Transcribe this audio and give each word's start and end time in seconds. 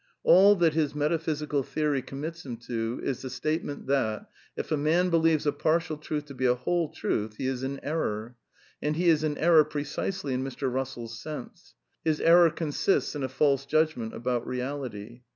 All 0.23 0.55
that 0.55 0.73
his 0.73 0.95
metaphysical 0.95 1.61
theory 1.61 2.01
commits 2.01 2.43
him 2.43 2.57
to 2.65 2.99
is 3.03 3.21
the 3.21 3.29
statement 3.29 3.85
\ 3.85 3.85
that, 3.85 4.31
if 4.57 4.71
a 4.71 4.75
man 4.75 5.11
believes 5.11 5.45
a 5.45 5.51
partial 5.51 5.95
truth 5.95 6.25
to 6.25 6.33
be 6.33 6.47
a 6.47 6.55
whole 6.55 6.89
truth;"''^ 6.89 7.37
he 7.37 7.45
is 7.45 7.61
in 7.61 7.79
error. 7.83 8.35
And 8.81 8.95
he 8.95 9.09
is 9.09 9.23
in 9.23 9.37
error 9.37 9.63
precisely 9.63 10.33
in 10.33 10.43
Mr. 10.43 10.73
Rus 10.73 10.95
sell's 10.95 11.19
sense. 11.19 11.75
His 12.03 12.19
error 12.19 12.49
consists 12.49 13.13
in 13.15 13.21
a 13.21 13.29
false 13.29 13.63
judgment 13.67 14.15
about 14.15 14.47
reality. 14.47 15.21